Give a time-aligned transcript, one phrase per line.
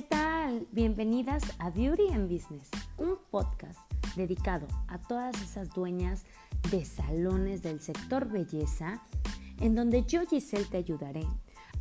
[0.00, 0.66] ¿qué tal?
[0.72, 3.78] Bienvenidas a Beauty and Business, un podcast
[4.16, 6.24] dedicado a todas esas dueñas
[6.70, 9.02] de salones del sector belleza,
[9.60, 11.26] en donde yo, Giselle, te ayudaré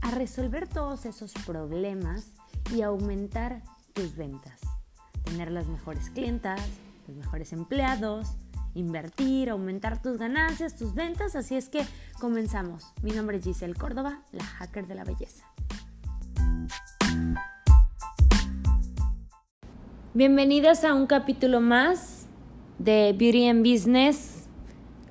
[0.01, 2.33] a resolver todos esos problemas
[2.75, 3.63] y aumentar
[3.93, 4.59] tus ventas.
[5.23, 6.59] Tener las mejores clientas,
[7.07, 8.33] los mejores empleados,
[8.73, 11.37] invertir, aumentar tus ganancias, tus ventas.
[11.37, 11.85] Así es que
[12.19, 12.91] comenzamos.
[13.01, 15.45] Mi nombre es Giselle Córdoba, la hacker de la belleza.
[20.15, 22.27] Bienvenidas a un capítulo más
[22.79, 24.49] de Beauty and Business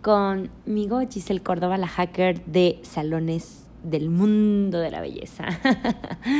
[0.02, 5.44] conmigo, Giselle Córdoba, la hacker de salones del mundo de la belleza.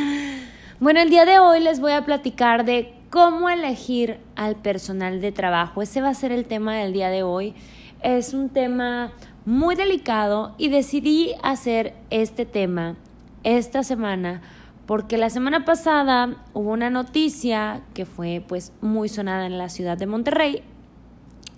[0.81, 5.31] bueno, el día de hoy les voy a platicar de cómo elegir al personal de
[5.31, 5.81] trabajo.
[5.81, 7.55] Ese va a ser el tema del día de hoy.
[8.03, 9.12] Es un tema
[9.45, 12.97] muy delicado y decidí hacer este tema
[13.45, 14.42] esta semana
[14.89, 19.98] porque la semana pasada hubo una noticia que fue pues muy sonada en la ciudad
[19.98, 20.62] de Monterrey,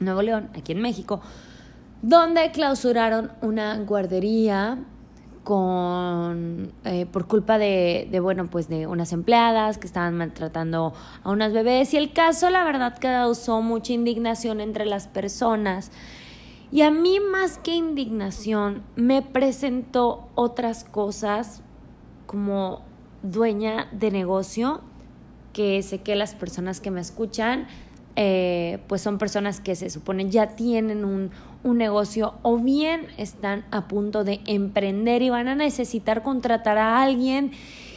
[0.01, 1.21] Nuevo León, aquí en México,
[2.03, 4.79] donde clausuraron una guardería
[5.45, 11.53] con eh, por culpa de, bueno pues de unas empleadas que estaban maltratando a unas
[11.53, 11.95] bebés.
[11.95, 15.93] Y el caso la verdad causó mucha indignación entre las personas.
[16.73, 21.63] Y a mí más que indignación me presentó otras cosas
[22.27, 22.90] como
[23.23, 24.81] dueña de negocio,
[25.53, 27.67] que sé que las personas que me escuchan,
[28.17, 31.31] eh, pues son personas que se supone ya tienen un,
[31.63, 37.03] un negocio o bien están a punto de emprender y van a necesitar contratar a
[37.03, 37.53] alguien.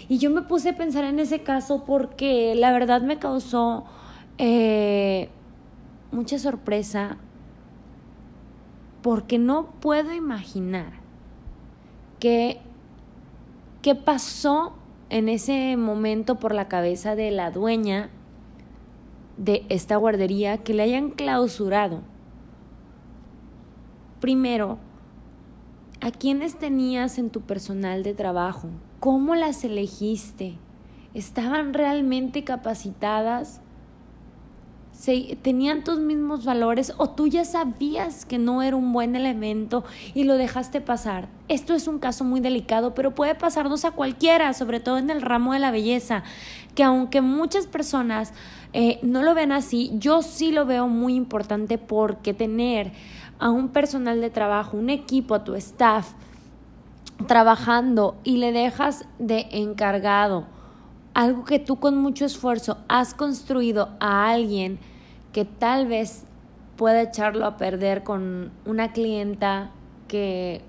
[0.10, 3.86] Y yo me puse a pensar en ese caso porque la verdad me causó
[4.38, 5.30] eh,
[6.12, 7.18] mucha sorpresa
[9.02, 10.94] porque no puedo imaginar
[12.20, 12.62] qué,
[14.06, 14.74] pasó
[15.14, 18.09] en ese momento por la cabeza de la dueña
[19.38, 22.01] de esta guardería que le hayan clausurado.
[24.19, 24.79] Primero,
[26.02, 28.69] ¿a quiénes tenías en tu personal de trabajo?
[29.00, 30.56] ¿Cómo las elegiste?
[31.13, 33.62] ¿Estaban realmente capacitadas?
[35.41, 39.84] Tenían tus mismos valores o tú ya sabías que no era un buen elemento
[40.14, 41.28] y lo dejaste pasar.
[41.50, 45.22] Esto es un caso muy delicado, pero puede pasarnos a cualquiera, sobre todo en el
[45.22, 46.24] ramo de la belleza,
[46.74, 48.34] que aunque muchas personas
[48.72, 52.94] eh, no lo ven así, yo sí lo veo muy importante porque tener
[53.40, 56.14] a un personal de trabajo, un equipo, a tu staff,
[57.28, 60.46] trabajando y le dejas de encargado
[61.14, 64.80] algo que tú con mucho esfuerzo has construido a alguien
[65.34, 66.26] que tal vez
[66.78, 69.72] pueda echarlo a perder con una clienta
[70.08, 70.62] que,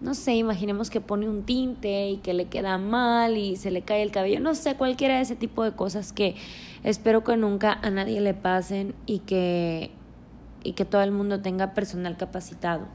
[0.00, 3.82] no sé, imaginemos que pone un tinte y que le queda mal y se le
[3.82, 6.34] cae el cabello, no sé, cualquiera de ese tipo de cosas que
[6.82, 9.90] espero que nunca a nadie le pasen y que,
[10.64, 12.86] y que todo el mundo tenga personal capacitado.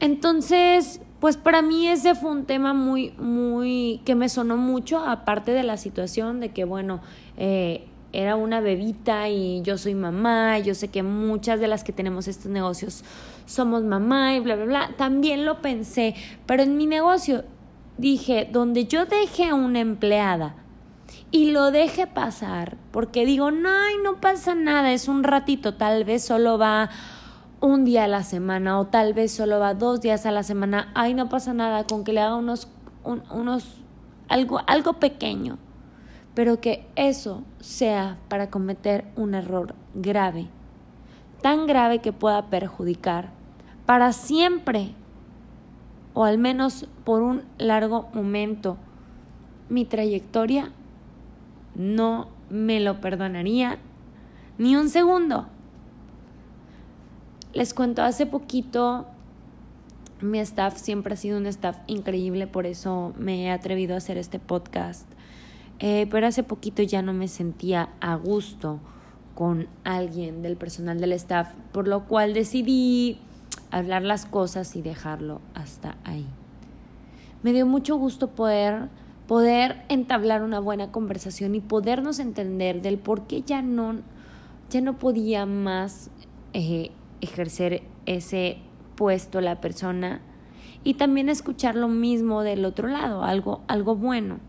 [0.00, 5.52] Entonces, pues para mí ese fue un tema muy, muy, que me sonó mucho, aparte
[5.52, 7.00] de la situación de que, bueno,
[7.36, 11.92] eh, era una bebita y yo soy mamá, yo sé que muchas de las que
[11.92, 13.04] tenemos estos negocios
[13.46, 14.90] somos mamá y bla, bla, bla.
[14.96, 17.44] También lo pensé, pero en mi negocio
[17.96, 20.56] dije, donde yo deje a una empleada
[21.30, 23.70] y lo deje pasar, porque digo, no,
[24.02, 26.90] no pasa nada, es un ratito, tal vez solo va
[27.60, 30.90] un día a la semana o tal vez solo va dos días a la semana,
[30.94, 32.66] ay, no pasa nada con que le haga unos,
[33.04, 33.76] unos,
[34.28, 35.58] algo, algo pequeño,
[36.38, 40.46] pero que eso sea para cometer un error grave,
[41.42, 43.30] tan grave que pueda perjudicar
[43.86, 44.92] para siempre
[46.14, 48.76] o al menos por un largo momento
[49.68, 50.70] mi trayectoria,
[51.74, 53.78] no me lo perdonaría
[54.58, 55.48] ni un segundo.
[57.52, 59.08] Les cuento, hace poquito
[60.20, 64.18] mi staff siempre ha sido un staff increíble, por eso me he atrevido a hacer
[64.18, 65.17] este podcast.
[65.80, 68.80] Eh, pero hace poquito ya no me sentía a gusto
[69.34, 73.20] con alguien del personal del staff, por lo cual decidí
[73.70, 76.26] hablar las cosas y dejarlo hasta ahí.
[77.44, 78.88] Me dio mucho gusto poder,
[79.28, 84.00] poder entablar una buena conversación y podernos entender del por qué ya no,
[84.70, 86.10] ya no podía más
[86.52, 86.90] eh,
[87.20, 88.58] ejercer ese
[88.96, 90.20] puesto la persona
[90.82, 94.40] y también escuchar lo mismo del otro lado, algo, algo bueno.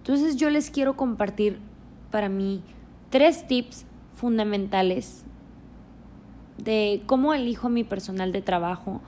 [0.00, 1.58] Entonces yo les quiero compartir
[2.10, 2.62] para mí
[3.10, 5.24] tres tips fundamentales
[6.58, 9.00] de cómo elijo mi personal de trabajo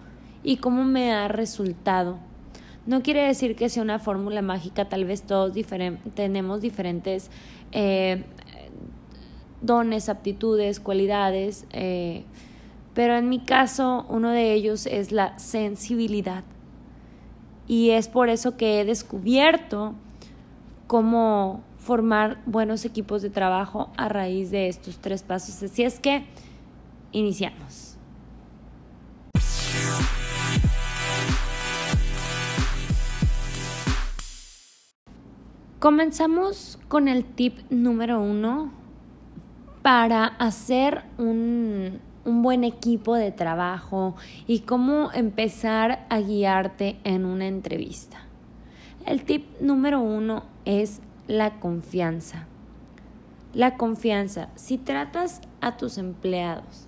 [0.43, 2.19] y cómo me ha resultado.
[2.87, 5.53] No quiere decir que sea una fórmula mágica, tal vez todos
[6.15, 7.31] tenemos diferentes
[7.71, 8.25] eh,
[9.61, 12.25] dones, aptitudes, cualidades, eh,
[12.93, 16.45] pero en mi caso uno de ellos es la sensibilidad.
[17.69, 19.95] Y es por eso que he descubierto
[20.93, 25.63] cómo formar buenos equipos de trabajo a raíz de estos tres pasos.
[25.63, 26.27] Así es que
[27.13, 27.97] iniciamos.
[35.79, 38.71] Comenzamos con el tip número uno
[39.81, 44.15] para hacer un, un, buen equipo de trabajo
[44.47, 48.19] y cómo empezar a guiarte en una entrevista.
[49.07, 52.47] El tip número uno es la confianza.
[53.55, 54.49] La confianza.
[54.55, 56.87] Si tratas a tus empleados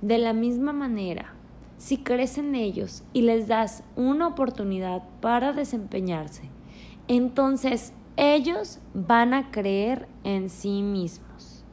[0.00, 1.34] de la misma manera,
[1.78, 6.42] si crees en ellos y les das una oportunidad para desempeñarse,
[7.08, 11.64] entonces ellos van a creer en sí mismos.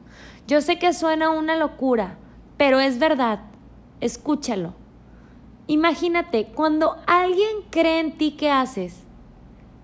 [0.46, 2.18] Yo sé que suena una locura,
[2.56, 3.40] pero es verdad.
[4.00, 4.74] Escúchalo.
[5.66, 9.04] Imagínate, cuando alguien cree en ti, ¿qué haces?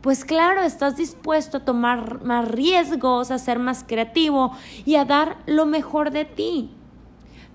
[0.07, 4.53] Pues claro, estás dispuesto a tomar más riesgos, a ser más creativo
[4.85, 6.71] y a dar lo mejor de ti.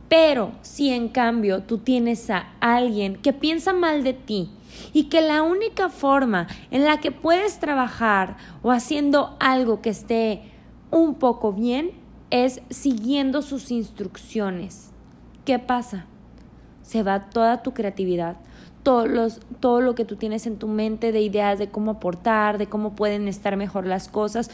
[0.10, 4.52] Pero si en cambio tú tienes a alguien que piensa mal de ti
[4.92, 10.42] y que la única forma en la que puedes trabajar o haciendo algo que esté
[10.92, 11.92] un poco bien
[12.32, 14.92] es siguiendo sus instrucciones.
[15.46, 16.06] ¿Qué pasa?
[16.82, 18.36] Se va toda tu creatividad,
[18.84, 19.28] todo,
[19.60, 22.96] todo lo que tú tienes en tu mente de ideas de cómo aportar, de cómo
[22.96, 24.50] pueden estar mejor las cosas,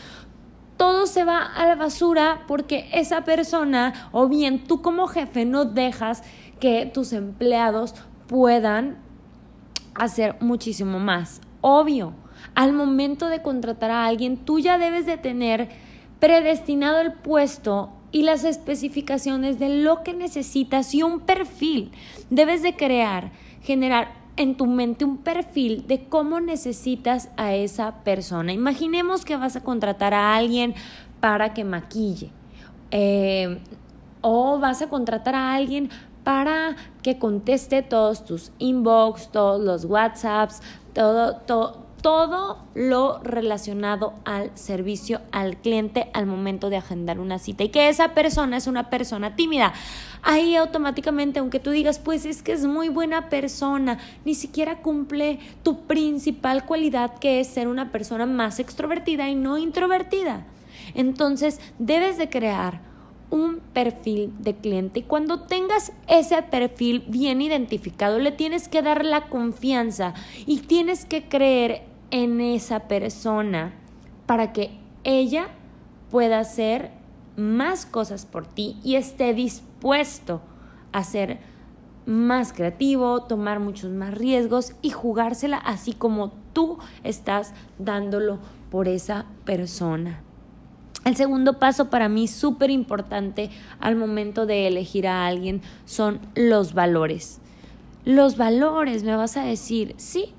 [0.77, 5.65] todo se va a la basura porque esa persona o bien tú como jefe no
[5.65, 6.23] dejas
[6.59, 7.95] que tus empleados
[8.27, 8.97] puedan
[9.95, 11.41] hacer muchísimo más.
[11.61, 12.13] Obvio,
[12.53, 15.69] al momento de contratar a alguien, tú ya debes de tener
[16.19, 21.91] predestinado el puesto y las especificaciones de lo que necesitas y un perfil.
[22.29, 23.31] Debes de crear,
[23.61, 28.53] generar en tu mente un perfil de cómo necesitas a esa persona.
[28.53, 30.75] Imaginemos que vas a contratar a alguien
[31.19, 32.31] para que maquille.
[32.91, 33.59] Eh,
[34.21, 35.89] o vas a contratar a alguien
[36.23, 40.61] para que conteste todos tus inbox, todos los WhatsApps,
[40.93, 47.65] todo, todo, todo lo relacionado al servicio al cliente al momento de agendar una cita
[47.65, 49.73] y que esa persona es una persona tímida.
[50.23, 55.39] Ahí automáticamente, aunque tú digas, pues es que es muy buena persona, ni siquiera cumple
[55.63, 60.45] tu principal cualidad que es ser una persona más extrovertida y no introvertida.
[60.95, 62.79] Entonces, debes de crear
[63.31, 69.03] un perfil de cliente y cuando tengas ese perfil bien identificado le tienes que dar
[69.03, 70.13] la confianza
[70.45, 73.73] y tienes que creer en esa persona
[74.25, 75.47] para que ella
[76.09, 76.91] pueda hacer
[77.35, 80.41] más cosas por ti y esté dispuesto
[80.91, 81.39] a ser
[82.05, 88.39] más creativo, tomar muchos más riesgos y jugársela así como tú estás dándolo
[88.71, 90.21] por esa persona.
[91.05, 93.49] El segundo paso para mí súper importante
[93.79, 97.39] al momento de elegir a alguien son los valores.
[98.03, 100.33] Los valores, me vas a decir, sí.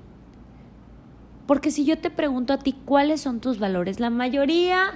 [1.49, 4.91] Porque si yo te pregunto a ti cuáles son tus valores, la mayoría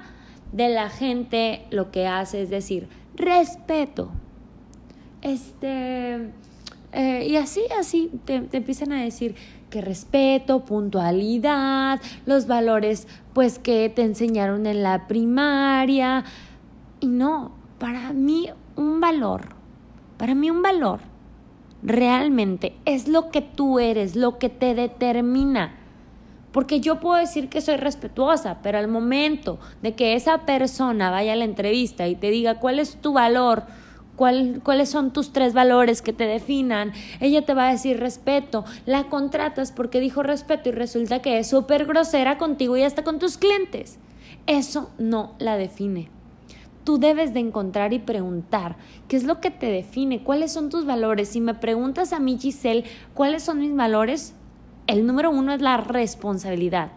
[0.52, 4.12] de la gente lo que hace es decir, respeto.
[5.24, 6.30] Este,
[6.92, 9.34] eh, y así, así te, te empiezan a decir
[9.72, 16.24] que respeto, puntualidad, los valores pues que te enseñaron en la primaria.
[17.00, 19.56] Y no, para mí un valor,
[20.20, 21.00] para mí un valor
[21.82, 25.80] realmente es lo que tú eres, lo que te determina.
[26.54, 31.34] Porque yo puedo decir que soy respetuosa, pero al momento de que esa persona vaya
[31.34, 33.64] a la entrevista y te diga cuál es tu valor,
[34.16, 36.94] cuáles son tus tres valores que te definan.
[37.20, 38.66] Ella te va a decir respeto.
[38.86, 43.18] La contratas porque dijo respeto y resulta que es súper grosera contigo y hasta con
[43.18, 43.98] tus clientes.
[44.46, 46.10] Eso no la define.
[46.84, 48.76] Tú debes de encontrar y preguntar
[49.08, 51.30] qué es lo que te define, cuáles son tus valores.
[51.30, 52.84] Si me preguntas a mí, Giselle,
[53.14, 54.36] cuáles son mis valores,
[54.88, 56.92] el número uno es la responsabilidad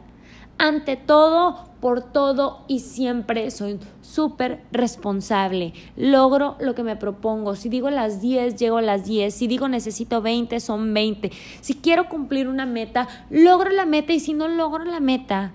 [0.59, 5.75] ante todo, por todo y siempre soy súper responsable.
[5.97, 7.55] Logro lo que me propongo.
[7.55, 9.35] Si digo las 10, llego a las 10.
[9.35, 11.31] Si digo necesito 20, son 20.
[11.61, 15.53] Si quiero cumplir una meta, logro la meta y si no logro la meta,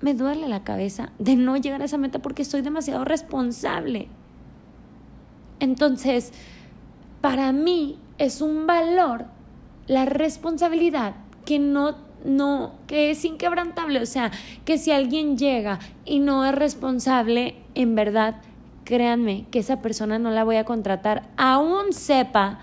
[0.00, 4.08] me duele la cabeza de no llegar a esa meta porque soy demasiado responsable.
[5.58, 6.32] Entonces,
[7.20, 9.26] para mí es un valor
[9.86, 14.30] la responsabilidad que no no, que es inquebrantable, o sea,
[14.64, 18.36] que si alguien llega y no es responsable, en verdad,
[18.84, 22.60] créanme que esa persona no la voy a contratar, aún sepa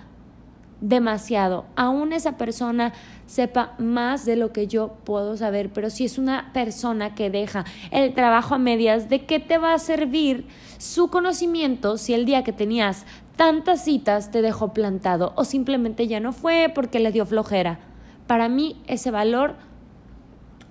[0.82, 2.94] demasiado, aún esa persona
[3.26, 7.66] sepa más de lo que yo puedo saber, pero si es una persona que deja
[7.92, 10.48] el trabajo a medias, ¿de qué te va a servir
[10.78, 13.06] su conocimiento si el día que tenías
[13.40, 17.80] tantas citas te dejó plantado o simplemente ya no fue porque le dio flojera?
[18.28, 19.56] Para mí ese valor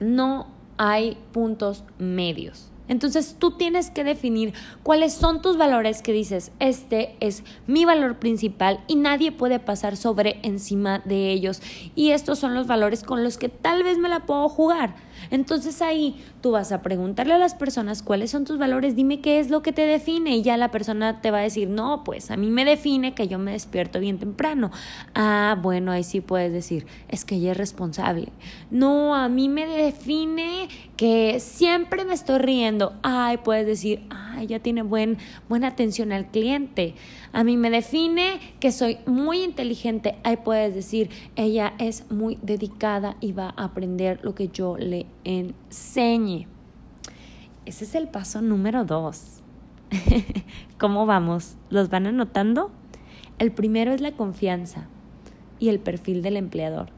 [0.01, 2.71] no hay puntos medios.
[2.87, 8.19] Entonces tú tienes que definir cuáles son tus valores que dices, este es mi valor
[8.19, 11.63] principal y nadie puede pasar sobre encima de ellos.
[11.95, 14.95] Y estos son los valores con los que tal vez me la puedo jugar.
[15.31, 19.39] Entonces ahí tú vas a preguntarle a las personas cuáles son tus valores, dime qué
[19.39, 22.31] es lo que te define y ya la persona te va a decir, no, pues
[22.31, 24.71] a mí me define que yo me despierto bien temprano.
[25.15, 28.29] Ah, bueno, ahí sí puedes decir, es que ella es responsable.
[28.71, 32.95] No, a mí me define que siempre me estoy riendo.
[33.03, 36.95] Ay, puedes decir, ay, ella tiene buen, buena atención al cliente.
[37.33, 40.17] A mí me define que soy muy inteligente.
[40.25, 45.07] Ahí puedes decir, ella es muy dedicada y va a aprender lo que yo le
[45.25, 46.47] enseñe.
[47.67, 49.43] Ese es el paso número dos.
[50.79, 51.57] ¿Cómo vamos?
[51.69, 52.71] ¿Los van anotando?
[53.39, 54.87] El primero es la confianza
[55.59, 56.89] y el perfil del empleador.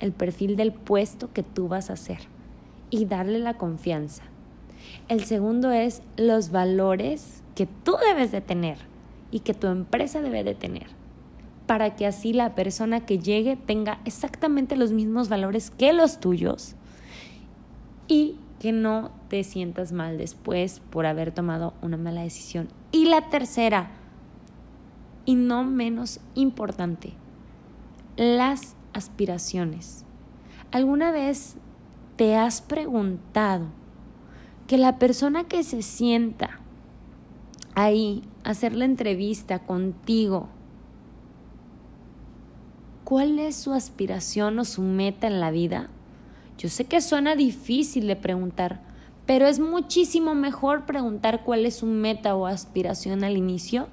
[0.00, 2.18] El perfil del puesto que tú vas a hacer
[2.90, 4.24] y darle la confianza.
[5.08, 8.87] El segundo es los valores que tú debes de tener
[9.30, 10.86] y que tu empresa debe de tener
[11.68, 16.74] para que así la persona que llegue tenga exactamente los mismos valores que los tuyos
[18.08, 22.68] y que no te sientas mal después por haber tomado una mala decisión.
[22.90, 23.90] Y la tercera,
[25.26, 27.12] y no menos importante,
[28.16, 30.06] las aspiraciones.
[30.72, 31.56] ¿Alguna vez
[32.16, 33.66] te has preguntado
[34.66, 36.60] que la persona que se sienta
[37.74, 40.48] ahí hacer la entrevista contigo,
[43.04, 45.90] ¿cuál es su aspiración o su meta en la vida?
[46.56, 48.80] Yo sé que suena difícil de preguntar,
[49.26, 53.88] pero es muchísimo mejor preguntar cuál es su meta o aspiración al inicio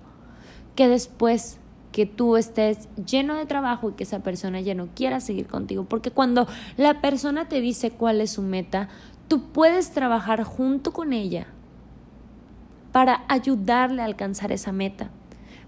[0.74, 1.57] que después
[1.91, 5.83] que tú estés lleno de trabajo y que esa persona ya no quiera seguir contigo.
[5.83, 6.47] Porque cuando
[6.77, 8.88] la persona te dice cuál es su meta,
[9.27, 11.47] tú puedes trabajar junto con ella
[12.96, 15.10] para ayudarle a alcanzar esa meta.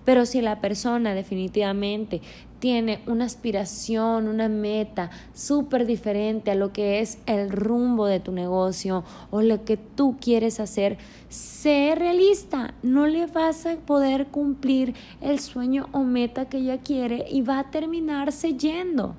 [0.05, 2.21] Pero si la persona definitivamente
[2.59, 8.31] tiene una aspiración, una meta súper diferente a lo que es el rumbo de tu
[8.31, 12.73] negocio o lo que tú quieres hacer, sé realista.
[12.81, 17.59] No le vas a poder cumplir el sueño o meta que ella quiere y va
[17.59, 19.15] a terminarse yendo.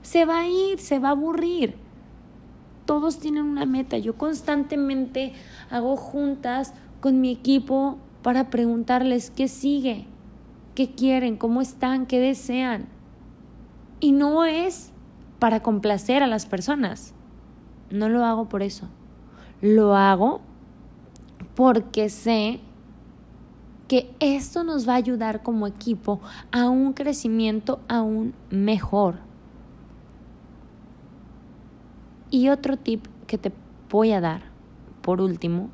[0.00, 1.74] Se va a ir, se va a aburrir.
[2.86, 3.98] Todos tienen una meta.
[3.98, 5.34] Yo constantemente
[5.68, 10.06] hago juntas con mi equipo para preguntarles qué sigue,
[10.74, 12.88] qué quieren, cómo están, qué desean.
[14.00, 14.92] Y no es
[15.38, 17.14] para complacer a las personas.
[17.90, 18.86] No lo hago por eso.
[19.60, 20.40] Lo hago
[21.54, 22.60] porque sé
[23.88, 26.20] que esto nos va a ayudar como equipo
[26.52, 29.16] a un crecimiento aún mejor.
[32.30, 33.52] Y otro tip que te
[33.90, 34.42] voy a dar,
[35.02, 35.70] por último,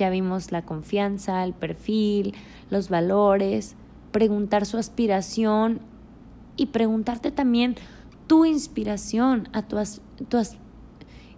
[0.00, 2.34] ya vimos la confianza, el perfil,
[2.70, 3.76] los valores,
[4.12, 5.80] preguntar su aspiración
[6.56, 7.76] y preguntarte también
[8.26, 9.76] tu inspiración a tu,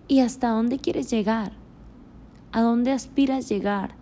[0.07, 1.53] y hasta dónde quieres llegar,
[2.53, 3.97] a dónde aspiras llegar,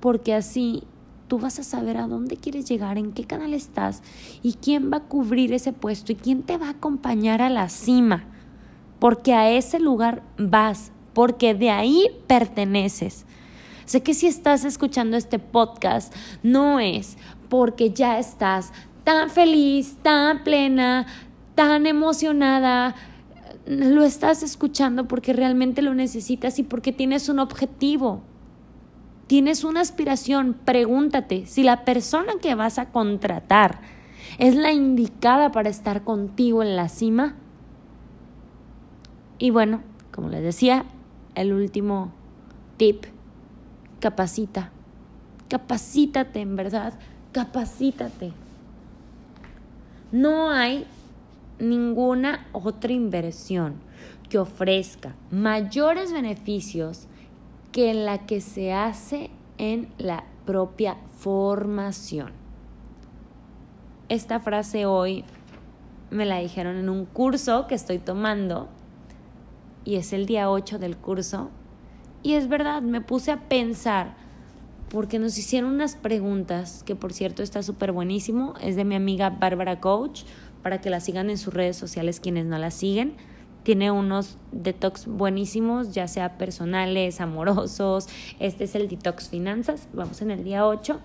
[0.00, 0.82] porque así
[1.28, 4.02] tú vas a saber a dónde quieres llegar, en qué canal estás
[4.42, 7.70] y quién va a cubrir ese puesto y quién te va a acompañar a la
[7.70, 8.24] cima,
[8.98, 13.24] porque a ese lugar vas, porque de ahí perteneces.
[13.84, 17.16] Sé que si estás escuchando este podcast no es
[17.48, 18.72] porque ya estás
[19.04, 21.06] tan feliz, tan plena,
[21.54, 22.94] tan emocionada,
[23.66, 28.22] lo estás escuchando porque realmente lo necesitas y porque tienes un objetivo.
[29.26, 33.80] Tienes una aspiración, pregúntate si la persona que vas a contratar
[34.38, 37.36] es la indicada para estar contigo en la cima.
[39.38, 40.84] Y bueno, como les decía,
[41.40, 42.12] el último
[42.76, 43.04] tip,
[44.00, 44.72] capacita.
[45.48, 46.94] Capacítate, en verdad,
[47.32, 48.32] capacítate.
[50.12, 50.86] No hay
[51.58, 53.74] ninguna otra inversión
[54.28, 57.06] que ofrezca mayores beneficios
[57.72, 62.32] que la que se hace en la propia formación.
[64.08, 65.24] Esta frase hoy
[66.10, 68.68] me la dijeron en un curso que estoy tomando
[69.88, 71.48] y es el día 8 del curso.
[72.22, 74.16] Y es verdad, me puse a pensar
[74.90, 79.30] porque nos hicieron unas preguntas, que por cierto está súper buenísimo, es de mi amiga
[79.30, 80.24] Bárbara Coach,
[80.62, 83.14] para que la sigan en sus redes sociales quienes no la siguen.
[83.62, 88.08] Tiene unos detox buenísimos, ya sea personales, amorosos.
[88.40, 91.00] Este es el detox finanzas, vamos en el día 8.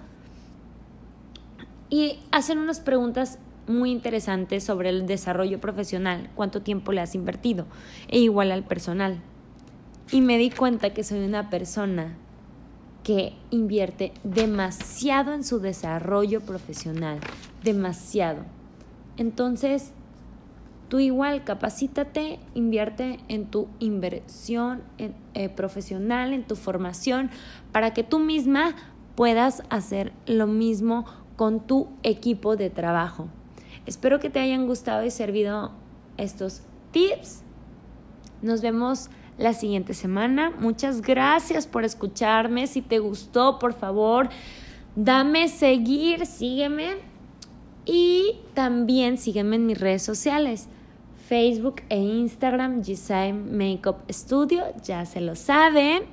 [1.90, 7.66] Y hacen unas preguntas muy interesantes sobre el desarrollo profesional, cuánto tiempo le has invertido,
[8.08, 9.22] e igual al personal.
[10.12, 12.18] Y me di cuenta que soy una persona
[13.04, 17.20] que invierte demasiado en su desarrollo profesional,
[17.64, 18.44] demasiado.
[19.18, 19.92] Entonces,
[20.88, 27.30] tú igual capacítate, invierte en tu inversión eh, profesional, en tu formación,
[27.72, 28.76] para que tú misma
[29.16, 31.06] puedas hacer lo mismo
[31.36, 33.28] con tu equipo de trabajo.
[33.86, 35.72] Espero que te hayan gustado y servido
[36.18, 36.62] estos
[36.92, 37.44] tips.
[38.42, 40.52] Nos vemos la siguiente semana.
[40.60, 42.68] Muchas gracias por escucharme.
[42.68, 44.30] Si te gustó, por favor,
[44.96, 46.96] dame seguir, sígueme.
[47.86, 50.70] Y también sígueme en mis redes sociales.
[51.28, 56.04] Facebook e Instagram, Gisaim Makeup Studio, ya se lo saben.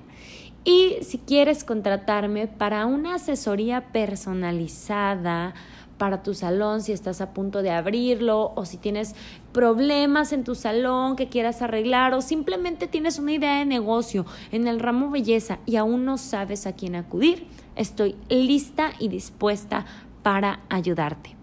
[0.64, 5.54] Y si quieres contratarme para una asesoría personalizada,
[6.00, 9.14] para tu salón, si estás a punto de abrirlo o si tienes
[9.52, 14.66] problemas en tu salón que quieras arreglar o simplemente tienes una idea de negocio en
[14.66, 19.84] el ramo belleza y aún no sabes a quién acudir, estoy lista y dispuesta
[20.22, 21.36] para ayudarte.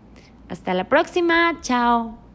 [0.50, 2.27] Hasta la próxima, chao.